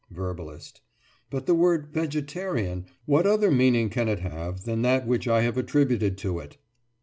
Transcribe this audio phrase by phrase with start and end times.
[0.09, 0.81] VERBALIST:
[1.29, 6.17] But the word "vegetarian"—what other meaning can it have than that which I have attributed
[6.17, 6.57] to it?